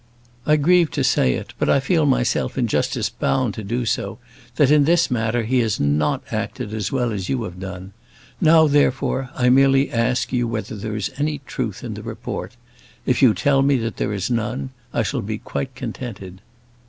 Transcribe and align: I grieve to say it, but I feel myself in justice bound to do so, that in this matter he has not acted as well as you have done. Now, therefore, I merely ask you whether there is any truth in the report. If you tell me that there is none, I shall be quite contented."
I 0.47 0.55
grieve 0.55 0.89
to 0.97 1.03
say 1.03 1.33
it, 1.35 1.53
but 1.59 1.69
I 1.69 1.79
feel 1.79 2.07
myself 2.07 2.57
in 2.57 2.65
justice 2.65 3.07
bound 3.07 3.53
to 3.53 3.63
do 3.63 3.85
so, 3.85 4.17
that 4.55 4.71
in 4.71 4.85
this 4.85 5.11
matter 5.11 5.43
he 5.43 5.59
has 5.59 5.79
not 5.79 6.23
acted 6.31 6.73
as 6.73 6.91
well 6.91 7.11
as 7.11 7.29
you 7.29 7.43
have 7.43 7.59
done. 7.59 7.93
Now, 8.41 8.65
therefore, 8.65 9.29
I 9.35 9.49
merely 9.51 9.91
ask 9.91 10.33
you 10.33 10.47
whether 10.47 10.75
there 10.75 10.95
is 10.95 11.11
any 11.17 11.39
truth 11.45 11.83
in 11.83 11.93
the 11.93 12.01
report. 12.01 12.55
If 13.05 13.21
you 13.21 13.35
tell 13.35 13.61
me 13.61 13.77
that 13.77 13.97
there 13.97 14.11
is 14.11 14.31
none, 14.31 14.71
I 14.91 15.03
shall 15.03 15.21
be 15.21 15.37
quite 15.37 15.75
contented." 15.75 16.41